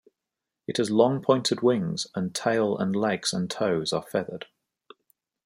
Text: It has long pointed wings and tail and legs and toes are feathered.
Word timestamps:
It 0.65 0.77
has 0.77 0.89
long 0.89 1.21
pointed 1.21 1.61
wings 1.61 2.07
and 2.15 2.33
tail 2.33 2.75
and 2.75 2.95
legs 2.95 3.33
and 3.33 3.47
toes 3.51 3.93
are 3.93 4.01
feathered. 4.01 4.47